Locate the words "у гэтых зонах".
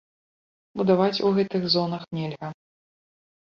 1.29-2.09